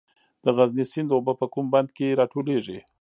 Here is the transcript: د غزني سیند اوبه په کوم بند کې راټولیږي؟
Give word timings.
د 0.43 0.45
غزني 0.57 0.85
سیند 0.91 1.09
اوبه 1.13 1.33
په 1.41 1.45
کوم 1.53 1.65
بند 1.73 1.89
کې 1.97 2.17
راټولیږي؟ 2.19 2.79